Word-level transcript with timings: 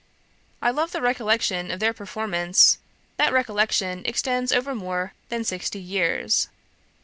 I 0.63 0.71
love 0.71 0.93
the 0.93 0.99
recollection 1.03 1.69
of 1.69 1.79
their 1.79 1.93
performance; 1.93 2.79
that 3.17 3.31
recollection 3.31 4.01
extends 4.07 4.51
over 4.51 4.73
more 4.73 5.13
than 5.29 5.43
sixty 5.43 5.79
years. 5.79 6.49